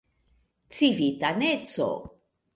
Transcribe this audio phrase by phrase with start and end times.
[0.77, 1.87] civitaneco